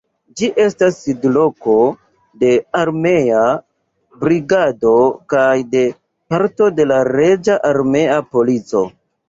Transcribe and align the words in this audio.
Ĝi 0.39 0.47
estas 0.61 0.95
sidloko 1.01 1.75
de 2.43 2.49
armea 2.79 3.43
brigado 4.25 4.95
kaj 5.37 5.47
de 5.77 5.87
parto 6.35 6.73
de 6.81 6.91
la 6.95 7.01
reĝa 7.15 7.63
armea 7.75 8.21
polico. 8.35 8.87